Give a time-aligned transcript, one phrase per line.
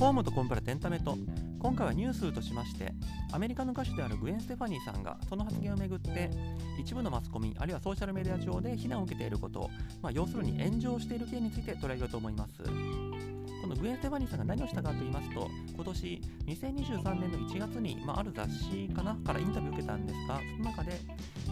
[0.00, 1.14] ホームとコンプラエンタメと。
[1.58, 2.94] 今回はニュースとしまして
[3.32, 6.30] アメリカの歌手であるグエン・ステファニーさんがその発言をめぐって
[6.78, 9.68] 一部のマスコミあるいはソーシャルメディア上で非難を受けていること、
[10.00, 12.62] まあ、要するに炎上している件について取り上げようと思います。
[12.62, 20.98] このグエン・ステファニーさんが何をしたかと言いますと今年2023年の1月に、まあ、ある雑誌かなからインタビューを受けたんですがその中で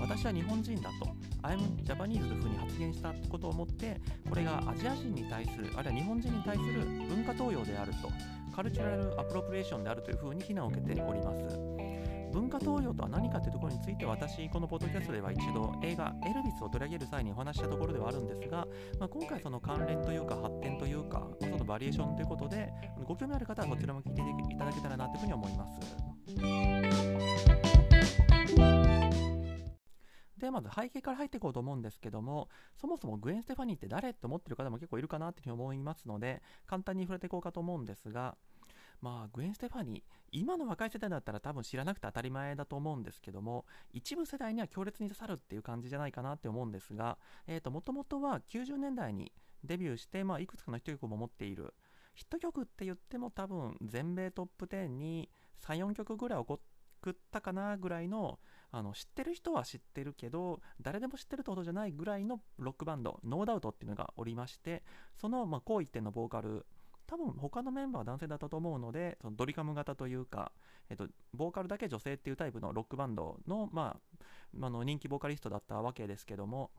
[0.01, 1.28] 私は日本人だと。
[1.43, 8.11] I'm Japanese というふうに発言したことをもってこれがアジア人に対するあるいは日本人に対する文化東洋であると
[8.55, 11.89] カルチュラルアプロプリエーションであるというふうに非難を受けております。
[12.33, 18.67] 文化東洋とは何かというところについて私このポッドキャストでは一度映画エルビスを取り上げる際にお話したところではあるんですが、
[18.99, 22.71] まあ、今回その関連というか発展というかそのバリエーションということで
[23.07, 24.23] ご興味ある方はそちらも聞いて
[24.55, 27.48] いただけたらなというふうに思います。
[30.39, 32.49] でまず背景から入っていこうと思うんですけども
[32.81, 38.37] そもそもグエン・ステファニーって誰って思ってる方も結構いるかなっていうふうに思いますので簡単に触れていこうかと思うんですが
[39.01, 47.19] まあグエン・ステファニー今の若い世代だったら多分知らなくて当たり前だと思うんですけども一部世代には強烈に刺さるっていう感じじゃないかなって思うんですが
[47.71, 49.33] もともとは90年代に
[49.65, 51.75] デビューして、まあ、いくつかのヒット曲も持っている
[52.15, 56.61] ヒット曲って言っても多分全米トップ10に34曲ぐらい送
[57.09, 58.39] ったかなぐらいの
[58.71, 64.83] あの知ってる人は知ってるけど誰でも知ってるってことじゃないぐらいのロックバンドノーダウトっていうのがおりまして
[65.17, 66.67] その、まあ、高一点のボーカル
[67.07, 70.53] 多分他のメンバーは男性だったと思うのでそのドリカム型というか、
[70.91, 73.97] えっと、ボーカルだけ女性っていうタイプのロックバンドの,、ま
[74.61, 76.71] あ、あの人気ボーカリストだったわけですけども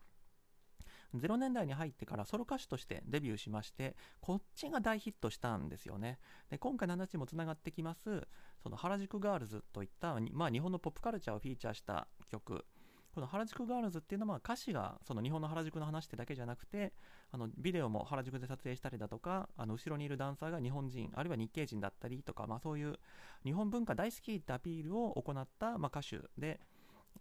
[1.15, 6.19] 0年代に入ってからソロ歌手としてデビューしましてこっちが大ヒットしたんですよね。
[6.49, 8.27] で今回の話にもつながってきます
[8.61, 12.65] その原宿ガールズといった、まあ、日本のポップカルチャーをフィーチャーした曲。
[13.13, 16.93] この原宿ガールズっていうのは歌詞がその日本の原宿の話ってだけじゃなくて
[17.31, 22.97] あのビデオも原宿で撮影したりだとかあの後ろにいるダンサーが日本人あるいは日系人だったりとか、まあ、そういう
[23.43, 26.59] 日本文化大好きってアピールを行った、まあ、歌手で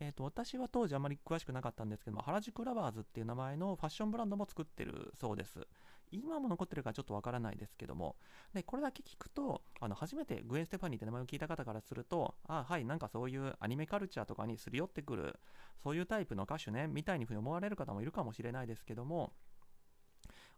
[0.01, 5.67] えーと、私は当時あまり詳しくなかったんですけども原宿ラバーズっていう名前のファッションブランドも作ってるそうです
[6.11, 8.17] 今も残ってるかちょっとわからないですけども
[8.55, 15.39] でこれだけ聞くとあの初めてグエン・ステファニーって名前を聞いた方からするとあはいなんかそういうアニメカルチャーとかにすり寄ってくる
[15.83, 19.33] そういうタイプの歌手ねみたいにふうに思われる方もいるかもしれないですけども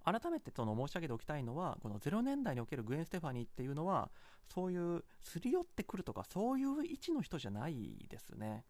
[0.04, 4.10] 改めてその申し上げておきたいのはこの0年代におけるグエン・ステファニーっていうのは
[4.54, 8.64] そういうすり寄ってくるとかそういう位置の人じゃないですね。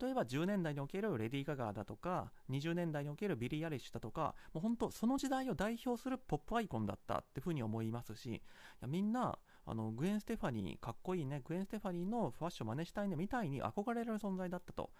[0.00, 8.40] 例えば10年代におけるレディー・ガガだとか20年代におけるビリー・アイリッシュだとかもう本当その時代を代表するポップアイコンだったっていうふうに思いますしい
[8.80, 14.90] やみんなあのグエン・ステファニーかっこいいねグエン・ステファニーのファッション真似したいねみたいに憧れる存在だったと。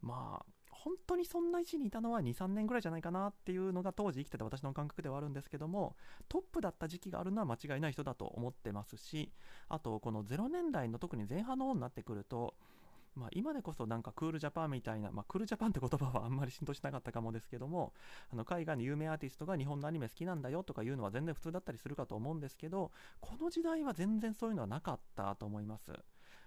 [0.00, 0.46] まあ
[0.84, 5.96] 本当にそんな位置にいたのは23年ぐらいじゃないかなっていうのが当時生きてた私の感覚ではあるんですけども
[6.28, 9.32] トップだった時期があるのは間違いない人だと思ってますし
[9.68, 12.54] あとこの0年代の特に前半の方になってくると
[13.16, 17.92] まあ、今でこそなんかクールジャパンみたいな、まあ、クールジャパンって言葉はあんまり浸透しなかったかもですけども
[18.32, 25.92] あの海外の有名アーティストが日本のアニメ好きなんだよとかいうのは全然普通だったりするかと思うんですけどこの時代は全然そういうのはなかったと思います。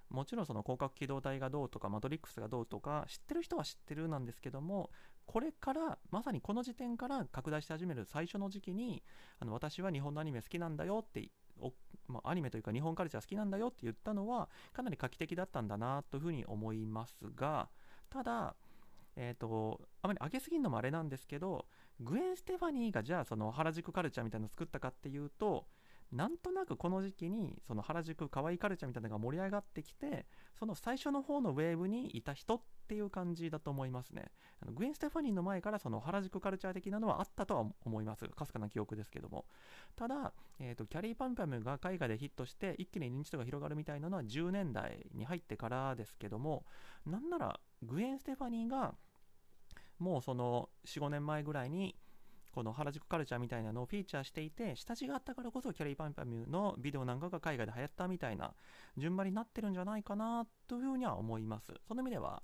[0.09, 4.89] もちろんその広角機動隊がどうとかマトリックスがどうとか知ってる人は知ってるなんですけども
[5.25, 9.03] これからまさにこの時点から拡大し始める最初の時期に
[9.39, 11.29] あの私は日本のアニメ好きなんだよって
[12.07, 17.69] まあ、アニメというか日本カルチャー好きなんだよって言ったのはかなり画期的だったんだなというふうに思いますが
[18.09, 18.55] ただ、
[19.15, 21.65] えーと、あまり上げすぎるのもあれなんですけど
[21.99, 25.65] グエン・ステファニーがじゃあその原宿カルチャーみたいなのを作ったかっていうと
[26.11, 30.25] なんとなくこの時期にその原宿可愛いカルチャーみたいなのが盛り上がってきて
[30.57, 34.31] その最初の方のウェーブにいた人っていう感じだと思いますね。
[34.61, 38.25] あのグエン・ステファニーの前からその原宿カルチャー的なのはあったとは思います。
[38.29, 39.45] かすかな記憶ですけども。
[39.97, 46.63] ただ、えーと、キャリーパンパムが海外でヒットして一気に認知度が広がるみたいなのは10年代に入ってからですけども
[47.05, 48.95] なんならグエン・ステファニーが
[49.99, 51.95] もうその45年前ぐらいに
[52.57, 58.51] この原宿カルチャーみたいなのをフィーチャーしていて下地があったからこそキャリーパンパミュのビデオなんかが海外で流行ったみたいな
[58.97, 61.71] 順番になってるんじゃないかなというふうには思います。
[61.87, 62.41] その意味では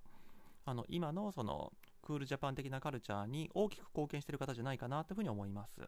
[0.66, 5.82] あの今のそのクールジャパン的なカルチャーに大きく貢献している方じゃないかなというふうに思います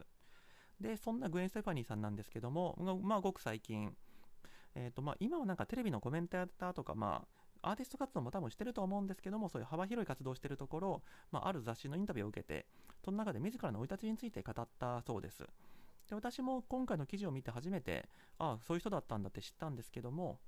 [0.80, 3.94] でそんなグエン・ステファニーさんなんですけどもまあごく最近
[4.76, 7.24] えーとまあ、今はなんかテレビのコメンテーターとか、ま
[7.62, 11.02] あ、アーティスト活動も多分してると思うんですけども、そういう幅広い活動をしてるところ、
[11.32, 12.66] まあ、ある雑誌のインタビューを受けて、
[13.02, 15.38] その中で自らの生い立ちについて語ったそうです。
[16.08, 18.06] で私も今回の記事を見て初めて、
[18.38, 20.38] ああ、そういう人だったんだって知ったんですけども、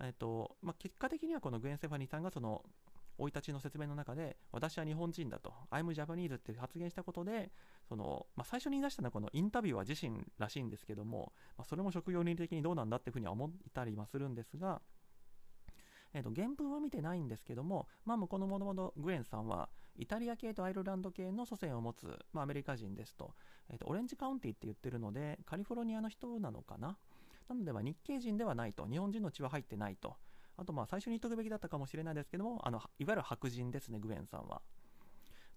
[0.00, 2.62] えっとまあ、結果的にはこのグエン・セファニーさんがその
[3.18, 5.52] 生い立ちの説明の中で私は日本人だと。
[5.70, 7.50] I'm Japanese って発言したことで
[7.88, 14.80] その、まあ、最初に言い出したのはこのインタビューは自身らしいんですけども、まあ、それも職業倫理的にどうなんだっていうふうには思ったりはするんですが
[16.16, 23.34] えー、と原文は見てないんですけども、まあ、このもともとグエンさんはイタリア系とアイルランド系の祖先を持つ、まあ、アメリカ人ですと,、
[23.68, 26.96] えー、とオレンジカウンティって言ってるのでカリフォルニアの人なのかな？
[27.48, 28.86] なので日系人ではないと。
[28.86, 30.16] 日本人の血は入ってないと。
[30.56, 34.62] あとまあ最初に言っとくべきだったかもしれないですけどもあのいわゆる白人ですねグエンさんは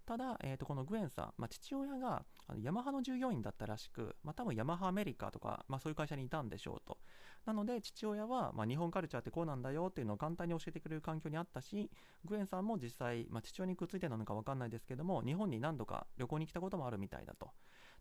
[0.08, 6.96] ただ、えー、とこのグエンさん、まあ、父親があのヤマハの従業員だったらしく、まあ、多分ヤマハアメリカとか、まあ、そういう会社にいたんでしょうと。
[7.44, 11.90] なので、父親は、まあ、日本カルチャーってこうなんだよっていうのを簡単に教えてくれる環境にあったし、
[12.24, 17.50] グエンさんも実際、まあ、父親にくっついてなのか分かんないですけども、日本に何度か旅行に来たこともあるみたいだと。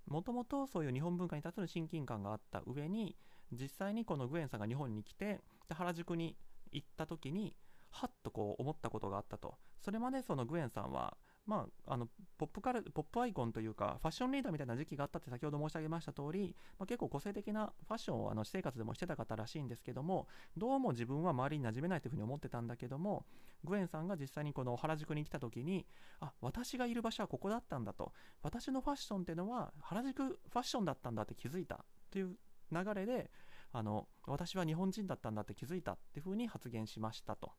[0.07, 3.17] もともとそういう日本文化に対する親近感があった上に、
[3.51, 6.37] 実際にこのグエンさんが日本に来て、で原宿に
[6.71, 7.55] 行った時に、
[7.91, 9.55] はっとこう思ったことがあったと。
[9.79, 11.15] それまでそのグエンさんは、
[11.45, 20.27] まあ、あのポップカルポップアイコンというかファッションリーダーみたいな時期があったって先ほど申し上げました通り、まあ、結構個性的なファッションをあの私生活でもしてた方らしいんですけども
[20.57, 23.25] どうも自分は周りに馴染めないというふうに思ってたんだけども
[23.63, 25.85] グエンさんが実際にこの原宿に来た時に
[26.19, 28.11] あ私がいる場所はここだったんだと
[28.43, 32.35] 私のファッションっていうのは原宿ファッションだったんだって気づいたという
[32.71, 33.31] 流れで
[33.71, 37.51] あの私は日本人だったんだって気づいたっていうふうに発言しましたと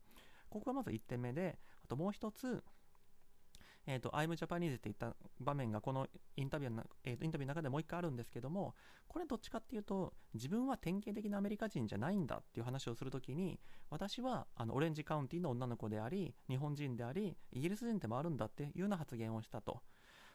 [0.49, 2.63] ここがまず1点目であともう一つ
[3.91, 6.07] えーと、I'm Japanese って言った場面がこの
[6.37, 8.75] インタビューの,、えーと、インタビューの中でもう一回あるんですけども、
[9.07, 13.59] これどっちかっていうと、自分は典型的なアメリカ人じゃないんだっていう話をするときに、
[13.89, 19.81] 私はあのオレンジカウンティの女の子であり、日本人であり、イギリス人でもあるんだっていうような発言をしたと。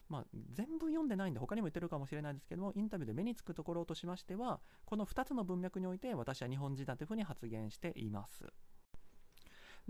[0.10, 8.46] まあ、全部読んでないんで他にも言ってるかもしれないですけどもインタビューで目につくところとしましてはこの2つの文脈において私は日本人だというふうに発言しています。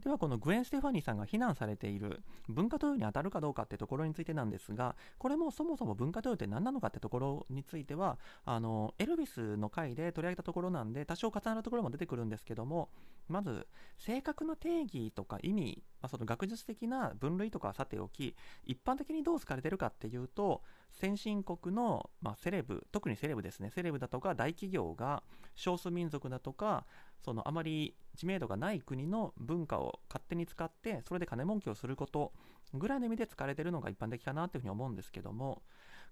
[0.01, 12.89] ではこのグエン・ステファニーさんが非難されている文化投与に当たるかどうかってところについてなんですがこれもそもそも文化投与って何なのかってところについてはあのエルビスの回で取り上げたところなんで多少重なるところも出てくるんですけども
[13.27, 13.67] まず
[13.99, 18.35] 正確な定義とか意味、まあ、その学術的な分類とかはさておき
[18.65, 20.61] 一般的にどう好かれてるかっていうと
[20.91, 23.71] 先進国の、まあ、セレブ特にセレブですね。
[23.71, 25.23] セレブだとか大企業が
[25.55, 26.85] 少数民族だとか
[27.23, 32.33] そのあまり知名度がない国の文化を勝手に使ってそれで金儲けをすること
[32.73, 35.61] ぐらいの意味で使われてるのが一般的かなというふうに思うんですけども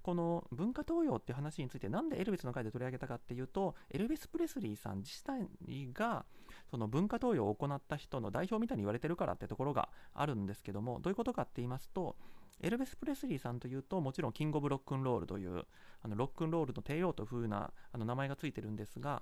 [0.02, 5.48] この文化東洋っていう話についてなんでエルビスの回で取り上げたかっていうとエルビス・プレスリーさん自体
[5.94, 6.26] が
[6.70, 12.16] その文化東洋を行った人の代表みたいに言われてるからってところがあるんですけどもどういうことかって言いますと
[12.62, 15.64] エルビス・プレスリーさんというともちろんキング・オブ・ロックンロールという
[16.02, 19.22] あのロックンロールの帝王という風なあの名前がついてるんですが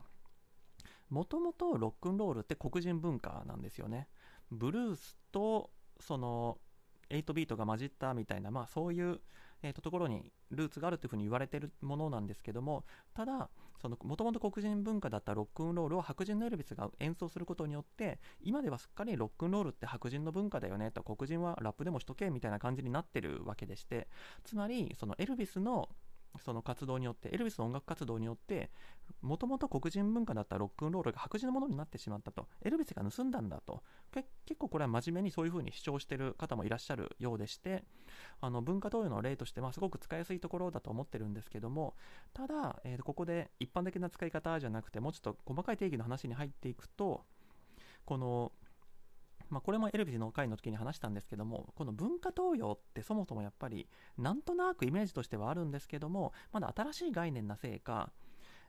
[1.09, 4.07] もともとロックンロールって黒人文化なんですよね。
[4.51, 6.59] ブルースとその
[7.09, 9.19] 8ビートが混じったみたいな、まあ、そういう、
[9.61, 13.49] えー、とところにルーツがあるというふうに言われてるものなんですけどもただ
[13.81, 24.09] もともと黒人文化だったロックンロールを白人のエルヴィスが演奏することによって今ではすっかりロックンロールって白人の文化だよねと黒人はラップでもしとけみたいな感じになってるわけでして
[24.43, 25.87] つまりそのエルビスの
[26.37, 28.69] その活動によって、エルヴィスの音楽活動によって、
[29.21, 32.47] もともと黒人文化だったロックンロールが白人のものになってしまったと。
[32.61, 33.83] エルヴィスが盗んだんだと。
[34.11, 37.83] 結構これは真面目にそういうふうに主張してる方もいらっしゃるようでして、
[38.41, 41.95] あの文化投与の例として、まあ、すごく使いやすいところだと思ってるんですけども、
[42.33, 47.23] ただ、えー、ここで一般的な使い方じゃなくて、もうちょっと細かい定義の話に入っていくと、
[48.05, 48.51] この
[49.49, 53.87] まあ、これもエルビスの回の時に話したんですけどもこの文化東洋ってそもそもやっぱり
[54.17, 58.11] なんとなくイメージとしてはあるんですけどもまだ新しい概念なせいか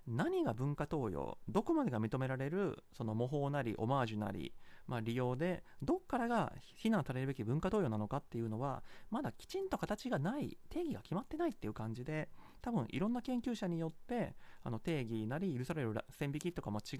[0.06, 4.52] 何が文化東洋どこまでが認められるその模倣なりオマージュなり、
[4.86, 12.28] まあ、利用でどっからが非難されるべき文化東洋なのかっていうのはまだきちんと形がない定義が決まってないっていう感じで
[12.60, 16.96] 多分いろんな研究者によってあの定義なり許される線引きとかも違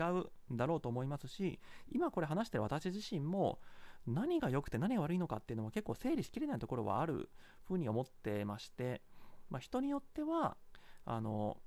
[0.50, 1.58] うんだろうと思いますし
[1.92, 3.58] 今これ話してる私自身も
[4.06, 7.28] 何が良くて何が悪いのかっていうのは結構整理しきれないところはある
[7.66, 9.02] ふうに思ってまして、
[9.50, 10.56] まあ、人によっては
[11.04, 11.58] あの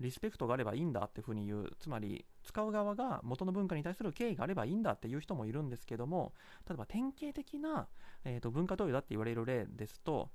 [0.00, 6.32] リスペクトがあればいいんだっていうふうに言うつまり使う側が元の文化に対する敬意があればいいんだっていう人もいるんですけども
[6.68, 7.86] 例えば典型的な、
[8.24, 10.30] えーと、文化投与だって言われる例ですと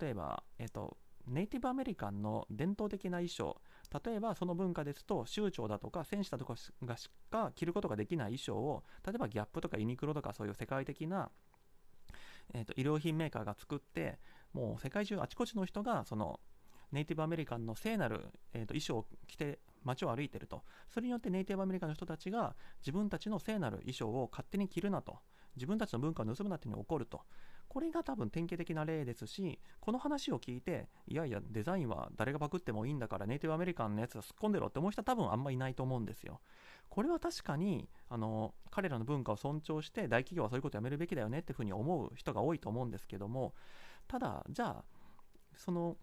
[0.00, 3.60] 例えば、えーとネイティブアメリカンの伝統的な衣装。
[4.04, 11.30] 例えばその文化ですと州長だとか戦士だとかがしか着ることができない衣装を例えばギャップとかユニクロとかそういう世界的な、
[12.54, 14.18] えーと、衣料品メーカーが作って
[14.54, 16.40] もう世界中あちこちの人がその
[16.90, 20.62] ネイティブアメリカンの聖なる、えーと衣装を着て街を歩いてると。
[20.88, 25.18] それによってネイティブアメリカンの人たちが自分たちの聖なる衣装を勝手に着るなと。
[25.56, 27.20] 自分たちの文化を盗むなっていうのに起こると。
[27.72, 36.42] これが多分典型的な例ですしこの話を聞いていやいやデザインは誰がパクってもいいんだからネイティブアメリカンのやつは突っ込んでろって思う人は多分あんまいないと思うんですよ。
[36.90, 43.54] これは確かにあの彼らの文化を尊重して大企業はそういうことやめるべきだよねっていうふうに思う人が多いと思うんですけども
[44.06, 44.84] ただじゃあ
[45.56, 45.96] その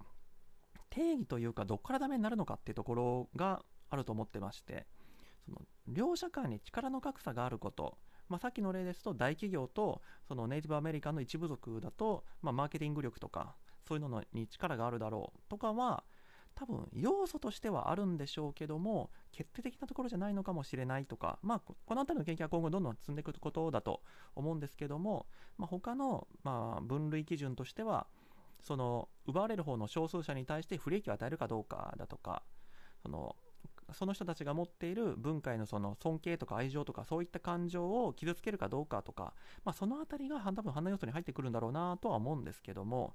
[0.89, 4.88] 定義というかどこからダメになるのかっていうところがあると思ってまして
[5.45, 7.99] その両者間に力の格差があること
[8.29, 13.55] まあ、さっきの例ですと大企業とそのネイティブアメリカンの一部族だと、まあ、マーケティング力とか
[13.88, 16.03] そういうのに力があるだろうとかは
[16.55, 24.01] 多分要素としてはあるんでしょうけども決定的なところじゃないのかもしれないとか、まあ、この辺りの研究は今後どんどん進んでいくことだと
[24.36, 25.25] 思うんですけども、
[25.57, 28.07] まあ、他のまあ分類基準としては
[28.62, 32.43] その奪われる方の少数者に対して不利益を与えるかどうかだとか
[33.01, 33.36] その
[33.93, 43.13] その人たちが持っている文化へのその尊敬とか愛情とかそういった感情を傷つけるかどうかとか、まあ、その辺りが多分判断要素に入ってくるんだろうなとは思うんですけども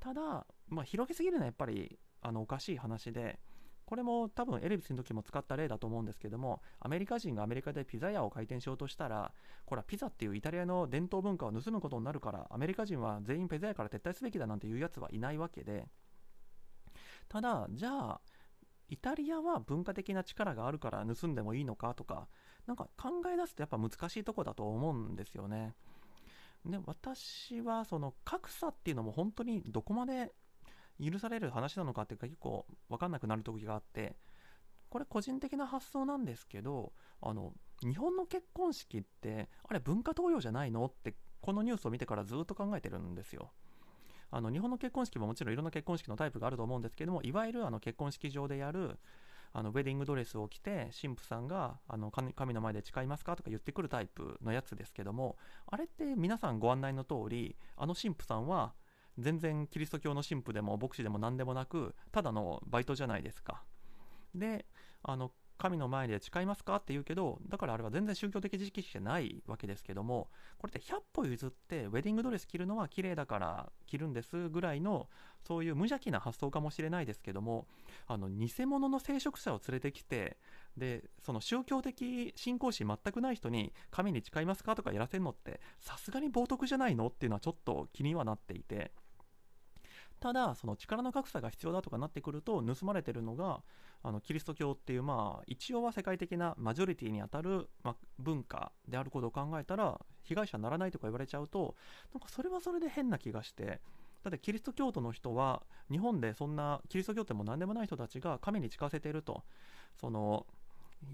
[0.00, 3.38] ただ、まあ、広げすぎるのはやっぱりあのおかしい話で
[3.86, 9.32] これも多分エレビスの時も使った例だと思うんですけどもアメリカ人がアメリカでピザ屋を開店しようとしたら
[9.64, 15.86] これはピザっていうイタリアの伝統文化を盗むことになるからアメリカ人は全員ピザ屋から撤退すべきだなんていうやつはいないわけで
[17.28, 18.20] ただじゃあ
[18.88, 22.28] イタリアは文化的な力があるから盗んでもいいのかとか、
[22.66, 25.74] なんか考え出すとやっぱ難しいとこだと思うんですよね。
[26.64, 30.32] で、私はその格差っていうのも本当にどこまで
[31.02, 34.16] 許される話なのかっていうか結構わかんなくなる時があって、
[34.88, 37.52] これ個人的な発想なんですけど、あの、
[37.82, 43.52] 日本の結婚式って、あれ文化東洋じゃないのって、このニュースを見てからずっと考えてるんですよ。
[44.30, 48.98] あの日本の結婚式ももちろんいろんな結婚式のタイプがあると思うんですけどもいわゆるあの結婚式場でやる
[49.52, 58.74] あのウェディングドレスを着て神父さんがあの神の前で誓いますかとか言ってくるタイプのやつですけどもあれって皆さんご案内の通りあの神父さんは
[59.18, 63.62] 全然キリスト教の神父でも牧師でも何でもなくただのバイトじゃないですか。
[64.34, 64.66] で
[65.02, 66.76] あの神の前で誓いますか？
[66.76, 75.08] って言うけど、だからあれは全然宗教的知識じゃないわけですけども、これって100歩譲って、ウェディングドレス着るのは綺麗だから着るんですぐらいの、
[75.46, 77.66] そういう無邪気な発想かもしれないですけども、
[78.06, 80.36] あの、偽物の聖職者を連れてきて、
[80.76, 84.74] で、その宗教的信仰心全くない人に、神に誓いますか？
[84.74, 87.06] とかやらせるのって、さすがに冒涜じゃないの？
[87.06, 88.92] っていうのはちょっと気にはなっていて、
[90.20, 93.62] ただ、その力の格差が必要だとかなってくると、盗まれてるのが、
[94.02, 101.76] あのキリスト教っていう、まあ、一応は世界的なマジョリティにあたる、ま、文化であることを考えたら、被害者にならないとか言われちゃうと、
[102.12, 103.80] なんかそれはそれで変な気がして、
[104.22, 109.44] だってキリスト教徒の人は、日本でそんなキリスト教徒も何でもない人たちが神に誓わせていると、
[110.00, 110.46] その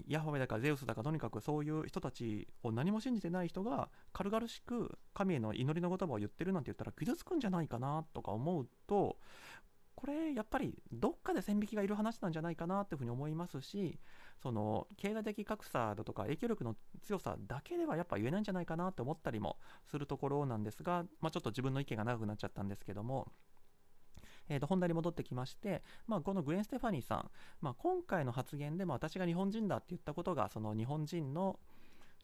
[0.07, 9.17] ヤホウェだかゼウスだかとにかくそういう人たちを何も信じてない人が軽々しく神への祈りの言葉を言ってるなんて言ったら傷つくんじゃないかなとか思うと
[9.95, 13.99] これやっぱりどっかで線引きがいる話なんじゃないかなっていうふうに思いますし
[14.41, 19.57] その経済的格差だとか影響力の強さだけではやっぱ言えないんじゃないかなって思ったりも
[19.89, 23.31] するところなんですが、まあ、ちょっと自分の意見が長くなっちゃったんですけども。
[24.49, 27.31] えー、と本題に戻ってきまして、まあ、このグエン・ステファニーさん、
[27.61, 31.59] まあ、今回の発言でも私が日本人だって言ったことがその日本人の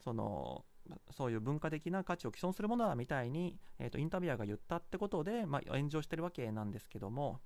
[0.03, 0.63] その
[1.11, 7.39] そういう文化的な価値を既存するものだみたいに、えー、とインタビュアーが言ったってことで、まあ、炎上してるわけなんですけども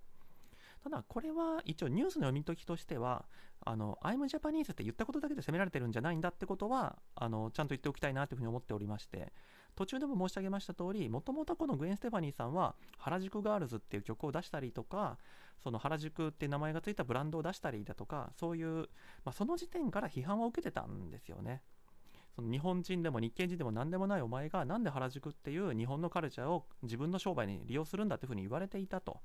[0.84, 3.25] ただこれは一応ニュースの読み解きとしては
[3.65, 9.32] あの I'm Japanese って言ったことだけで責められてるんじゃないんだってことはあのちゃんと言っておきたいなというふうに思っておりまして
[9.75, 15.18] 途中でも申し上げました通り、もともとこのグエン・ステファニーさんは、原宿ガールズっていう曲を出したりとか、
[15.63, 18.89] その原宿って名前がついたブランドを出したりだとか、そういう、
[19.24, 21.62] まあ、その時点から批判を受けてたんですよね。
[22.36, 29.22] その日本人でも日系人でも何でもないお前がなんで原宿っていう日本のカルチャーを自分の商売に利用するんだっていうふうに言われていたと。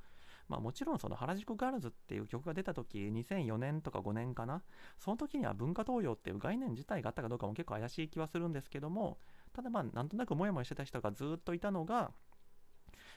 [0.49, 4.62] まあもちろんその原宿ガールズっていう曲が出た時2004年とか5年かな
[4.99, 9.19] その時には文化東洋っていう概念自体があったかどうかも結構怪しい気はするんですけども
[9.59, 12.12] ただまあなんとなくモヤモヤしてた人がずっといたのが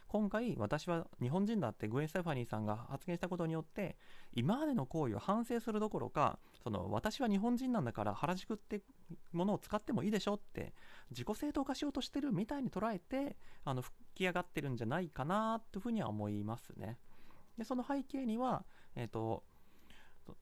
[0.07, 3.95] 今回私は日本人だってグエン・ステファニーさんが発言したことによって
[4.33, 8.81] 今までの行為を反省するどころかその私は日本人なんだから原宿って
[9.31, 10.73] ものを使ってもいいでしょって
[11.11, 16.97] 自己正当化しようとしてるみたいに捉えてあの吹き上がってるんじゃないかなというふうには思いますね。
[17.59, 19.43] でその背景には、えーと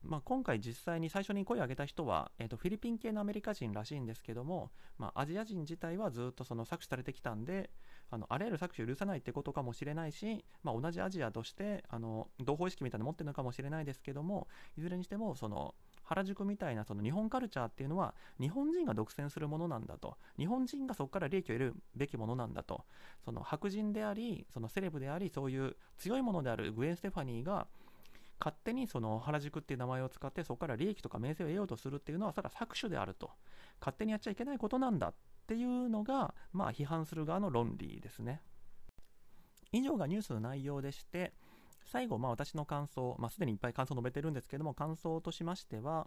[0.02, 7.70] まあ、今回実際に最初に声を上げた人は、えーと、フィリピン系のアメリカ人らしいんですけども、まあ、アジア人自体はずっとその搾取されてきたんで
[8.10, 15.74] あのあらゆる搾取を許さないってことかもしれないし、まあ、同じアジアとしてあの同胞意識みたいなの持ってるのかもしれないですけどもいずれにしてもその
[16.10, 20.16] 原宿みたいなその日本カルチャーっていうのは日本人が独占するものなんだと。
[20.36, 22.84] 日本人がそこから利益を得るべきものなんだと。
[23.24, 27.68] その白人でありそのセレブでありそういう強いものであるグエン・ステファニーが
[28.40, 33.30] 勝手にその原宿っていう名前を使ってそこから利益とか名声を得ようとするっていうのはそれは搾取であると。
[33.80, 35.14] 勝手にやっちゃいけないことなんだっ
[35.46, 38.42] ていうのがまあ批判する側の論理ですね。
[39.72, 41.32] 以上がニュースの内容でして
[41.90, 46.06] 最後、まあ、私の感想、まあ、すでにいっぱい感想述べてるんですけども、感想としましては、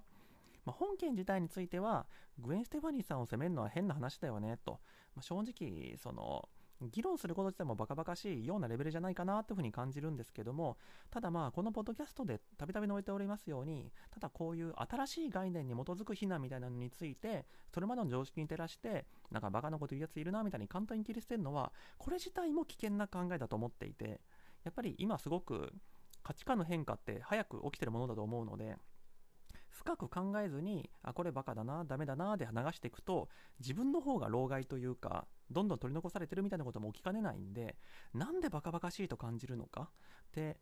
[0.66, 2.06] まあ、本件自体については、
[2.40, 4.80] グエン・ステファニーさんを責めるのは変な話だよねと、
[5.16, 6.48] まあ、正直、その、
[6.92, 10.78] 議論すること自体もバカバカしいようなレベルじゃないかなというふうに感じるんですけども、
[11.10, 24.22] ただまあ、このポッドキャストでたびたび述べておりますように、ただこういう新しい概念に基づく非難みたいなのについて、それまでの常識に照らして、なんかバカなこと言うやついるなみたいに簡単に切り捨てるのは、これ自体も危険な考えだと思っていて、
[24.64, 25.74] やっぱり今すごく
[26.24, 28.78] 価値観の変化って早く起きてるものだと思うので、
[29.74, 33.28] 深く考えずに、あ、これバカだな、ダメだな、で流していくと、
[33.60, 37.76] 自分の方が老害というか、どんどん取り残されてるみたいなことも起きかねないんで、
[38.14, 39.90] なんでバカバカしいと感じるのか？
[39.92, 40.58] って、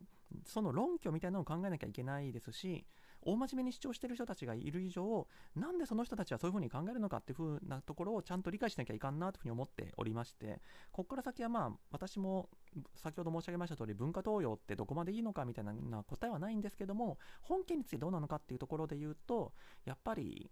[0.46, 2.86] その論拠みたいなのを考えなきゃいけないですし、
[3.24, 10.60] 大真面目に主張してる人たちがいる以上、なんでその人たちはそういうふうに考えるのかっていうふうなところをちゃんと理解しなきゃいかんなというふうに思っておりまして、
[10.90, 12.48] ここから先はまあ、私も
[12.94, 15.74] 先ほど申し上げました通り、文化東洋ってどこまでいいのかみたいな
[16.04, 19.52] 答えはないんですけども、本件についてどうなのかっていうところで言うと、
[19.84, 20.50] やっぱり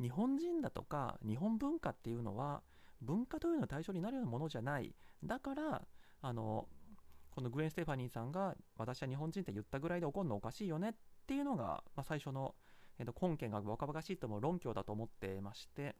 [0.00, 2.62] 日本人だとか日本文化っていうのは、
[3.00, 4.94] 文化というの対象になるようなものじゃない。
[5.24, 5.82] だから、
[6.20, 6.68] あの、
[7.34, 12.54] このグエン・ステファニーさんが私は日本人って言ったぐらいで怒るのおかしいよねっっていうのが、まあ、最初の、
[12.98, 15.94] えー、と根拠がバカバカしいとも論拠だと思ってまして、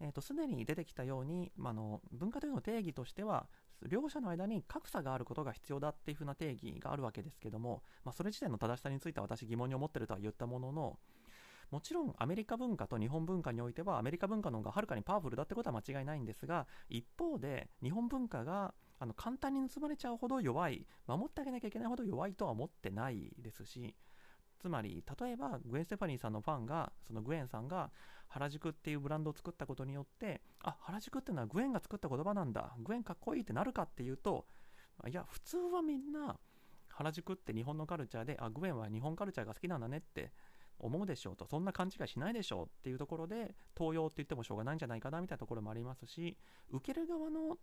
[0.00, 3.46] えー、とすでに出てきたように、まあの文化というの定義としては
[3.86, 10.98] 両者の間に格差があることが必要だっていうふうな定義があるわけですけども、まあ、それ自体の正しさについては私疑問に思ってるとは言ったものの
[11.70, 23.94] もちろんアメリカ文化と日本文化においてはアメリカ文化の方がはるかにパワフルだってことは間違いないんですが一方で日本文化があの簡単に盗まれちゃうほど弱い守ってあげなきゃいけないほど弱いとは思ってないですし
[24.58, 27.90] つまり例えばグエン・ステファニーさんのファンがそのグエンさんが
[28.26, 34.46] 原宿っていうブランドを作ったことによってあ原宿ってのはグエンが作った言葉なんだグエンかっこいいってなるかっていうと
[35.08, 36.36] いや普通はみんな
[36.88, 40.32] 原宿って日本のカルチャーであグエンは日本カルチャーが好きなんだねって
[40.80, 41.46] 思うでしょうと。
[41.46, 46.36] そんな勘違いしないでしょうっていうところで東洋って言ってもしょうがないんじゃないかなみたいなところもありますし
[46.70, 47.58] 受ける側の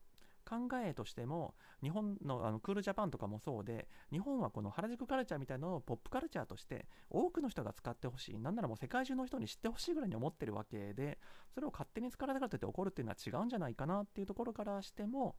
[0.45, 11.17] 考えとしても日本のあのクールジャパンとかもそうで日本はこの原宿カルチャーみたいなのをポップカルチャーとして多くの人が使ってほしいなんならもう世界中の人に知ってほしいぐらいに思ってるわけで
[11.53, 15.35] それを勝手に使われたからといって怒るっていうのは違うんじゃないかなっていうところからしても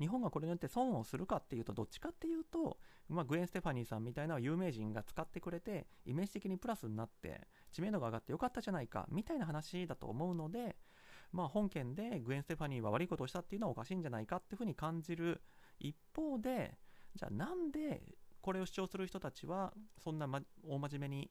[0.00, 10.76] 日本がこれによって損をするかっていうとどっちかっていうと、まあ、グエン・ステファニーさんみたいな有名人が使ってくれてイメージ的にプラスになって知名度が上がってよかったじゃないかみたいな話だと思うので
[11.32, 15.42] まあ、本件でグエン・ステファニーは悪いことをしたっていうのはおかしいんじゃないかっていうふうに感じる
[15.78, 16.78] 一方で
[17.14, 18.02] じゃあなんで
[18.40, 21.30] これを主張する人たちはそんな、ま、大真面目に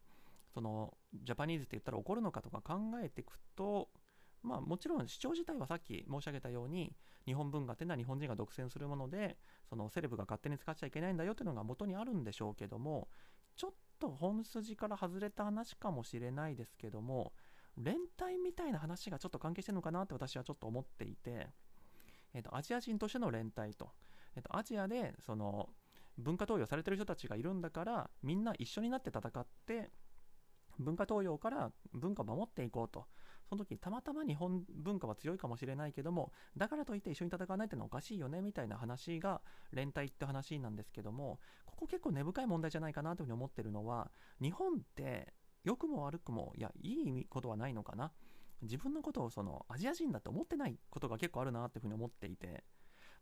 [0.53, 3.89] そのジャパニーズって言ったら怒るのかとか考えていくと
[4.43, 9.37] まあもちろん主張自体はさっき申し上げたように日本文化っていうのは日本人が独占するもので
[9.69, 13.07] そのセレブが勝手に使っちゃいけないんだよっていうのが元にあるんでしょうけども
[13.55, 17.33] ちょっと本筋から外れた話かもしれないですけども
[17.77, 21.47] 連帯みたいな話がちょっと関係してるのかなって私はちょっと思っていて、
[22.33, 23.89] えっ、と、アジア人としての連帯と、
[24.35, 25.69] えっ、と、アジアで、その、
[26.17, 29.91] 文化投与されてる人たちがいるんだから、みんな一緒になって戦って、
[30.79, 33.05] 文化東洋から文化を守っていこうと。
[33.49, 44.11] その時たまたま日本文化は強いかもしれないけども、だからといって一緒に戦わないってのはおかしいよねみたいな話が連帯って話なんですけども、ここ結構根深い問題じゃないかなというふうに思ってるのは、
[44.41, 45.33] 日本って
[45.67, 48.13] 良くも悪くも、いや、いいことはないのかな。
[48.61, 52.63] 自分のことをそのアジア人だと思ってないことが結構あるなっていうふうに思っていて、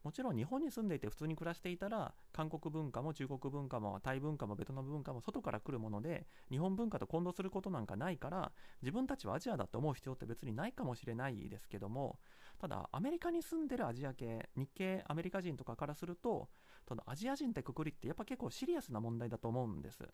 [0.04, 8.52] もちろん日本に住んでいて普通に暮らしていたら、韓国文化も中国文化もタイ文化もベトナム文化も外から来るもので、日本文化と混同することなんかないから、
[8.84, 12.20] 自分たちはアジアだと思う必要って別にないかもしれないですけども、
[12.60, 16.48] ただアメリカに住んでるアジア系、日系アメリカ人とかからすると、
[16.86, 20.08] ただアジア人ってくくりってやっぱ結構シリアスな問題だと思うんです。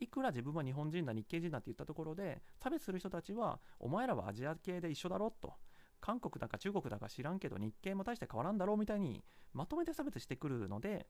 [0.00, 5.54] いくら自分は日本人だ、日系人だって言ったところで、差別する人たちは、お前らはアジア系で一緒だろと。
[6.00, 11.06] 韓国だか中国だか知らんけど日系も大して変わらんだろうみたいにまとめて差別してくるので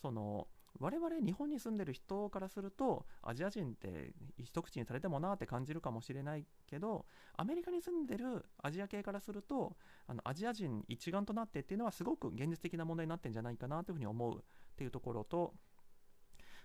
[0.00, 0.48] その
[0.78, 14.40] 我々日本に住んでる人からするとアジア人って一口にされてもなって感じるかもしれないけどアメリカに住んでるアジア系からするとあのアジア人一丸となってっていうのはすごく現実的な問題になってんじゃないかなというふうに思うっ
[14.76, 15.54] ていうところと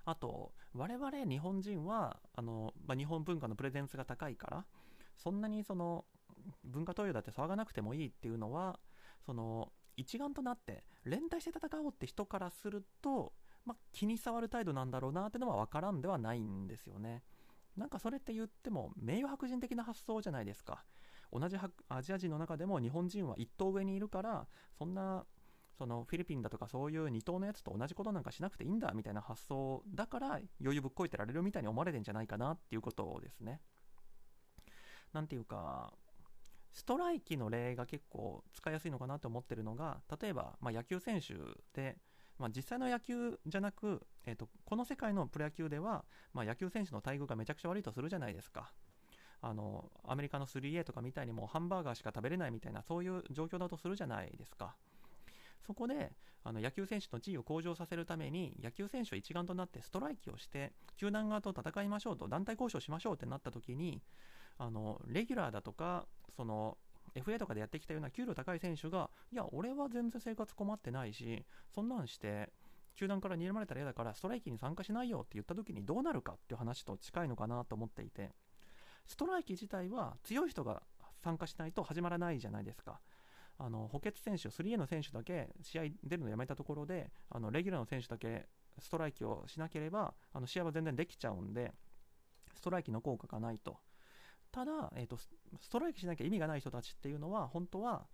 [0.06, 4.66] あと我々日本人はあの、まあ、日本文化のプレゼンスが高いから
[5.16, 6.06] そんなにその
[6.64, 8.80] 文化投与だって騒がなくてもいいっていうのは
[9.26, 13.34] その一丸となって連帯して戦おうって人からすると、
[13.66, 17.24] まあ、気に障る態度なんだろうなってのは分からんではないんですよね。
[17.78, 20.84] なんかそれって言っても名誉白人的な発想じゃないですか。
[21.32, 21.58] 同じ
[21.90, 25.26] アジア人の中でも日本人は一等上にいるからそんな
[25.78, 30.28] そのフィリピンだとかそういう二等のやつと同じことなんかしなくていいんだみたいな発想だから
[30.62, 33.60] 余裕ぶっこいてられるみたいに思われてんじゃないかなっていうことですね。
[35.14, 35.94] なんていうか
[36.72, 41.36] ストライキの例が結構使いやすいのかなと思ってるのが例えば、まあ、野球選手
[41.74, 41.98] で、
[42.40, 48.74] まあ、実際の野球じゃなく、えーと、この世界のプロ野球では、まあ、野球選手の待遇がめちゃくちゃ悪いとするじゃないですか。
[49.46, 54.74] あのアメリカの 3A とかみたいにもうハンバーガーしか食べれないみたいなそういう状況だとするじゃないですか。
[55.66, 56.12] そこで
[56.44, 64.02] あの野球選手の地位を向上させるために野球選手は一丸となってストライキをして球団側と戦いましょうと団体交渉しましょうってなった時に
[64.58, 66.78] あのレギュラーだとかその
[67.16, 72.50] FA とかでやってきたような給料高い選手がいや俺は全然生活困ってないしそんなんして
[72.96, 78.32] 球団から睨まれたら嫌だからストライキに参加しないよって言った時にどうなるかっていう話と近いのかなと思っていて
[79.06, 80.84] ストライキ自体は強い人が
[81.24, 83.00] 参加しないと始まらないじゃないですか。
[83.58, 88.48] あの補欠選手 3A の選手だけ試合出るのやめたところであのレギュラーの選手だけ
[88.80, 91.74] ストライキをしなければあの試合は全然できちゃうんで
[92.56, 93.78] ストライキの効果がないと。
[94.52, 95.32] ただ、えーと、ス
[95.70, 98.06] トライキしなきゃ意味がない人たちっていうのは本当は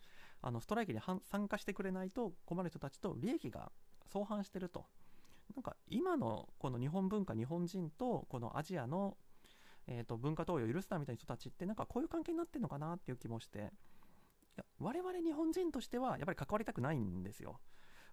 [0.41, 3.71] あのストライキに参加してくれないと困る人たちと利益が
[4.07, 4.85] 相反してると。
[5.55, 9.17] なんか今のこの日本文化日本人とこのアジアの、
[9.87, 13.71] えーと、文化投与を許すなみたいな人たちってなんかこういう関係になってるのかなっていう気もして。
[14.79, 17.59] 我々日本人としてはやっぱり関わりたくないんですよ。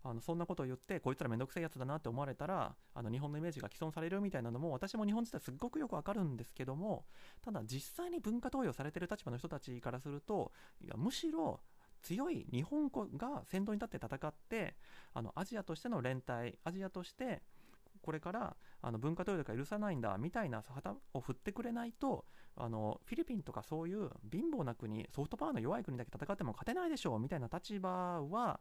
[0.02, 7.06] あのそんなことを言ってこいつらめんどくせえやつだなって思われたらあの日本のイメージが毀損されるみたいなのも私も日本自体すっごくよくわかるんですけども
[7.44, 11.60] ただ実際に文化投与されてる立場の人たちからするといやむしろ
[12.02, 14.76] 強い日本が先頭に立って戦って
[15.12, 17.42] あのアジアとしての連帯アジアとして
[18.06, 28.60] これからあの文化投与とか許さないんだみたいな旗を振ってくれないとあのフィリピンとかそういう貧乏な国ソフトパワーの弱い国だけ戦っても勝てないでしょうみたいな立場は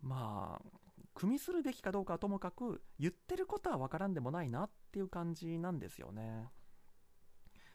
[0.00, 0.78] まあ
[1.14, 6.48] 組みするべきかどうかはともかく言ってることは分からんでもないなっていう感じなんですよね。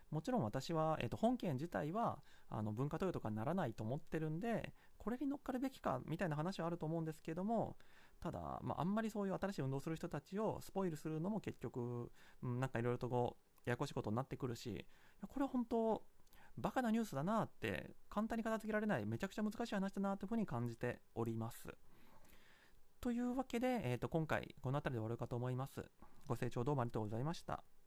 [0.09, 7.75] もちろん私は、えー、と本件自体はあの文化投与とかにならないと思ってるんでこれに乗っかるべきかみたいな話はあると思うんですけども
[8.21, 14.85] ただ、まあ、あんまりそういう新しい運動する人たちをスポイルするのも結局、うん、なんかいろいろとこうややこしいことになってくるし
[15.21, 16.03] これは本当
[16.57, 21.67] バカなニュースだなって簡単に片付けられないめちゃくちゃ難しい話だなというふうに感じております。
[22.99, 25.85] というわけで、えー、と今回この辺りで終わるかと思います。
[26.25, 27.63] ご清聴どうもありがとうございました。